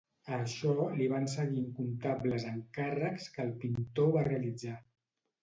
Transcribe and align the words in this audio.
A 0.29 0.33
això 0.43 0.69
li 0.99 1.09
van 1.11 1.29
seguir 1.33 1.59
incomptables 1.65 2.47
encàrrecs 2.53 3.29
que 3.37 3.45
el 3.45 3.53
pintor 3.61 4.11
va 4.19 4.27
realitzar. 4.31 4.77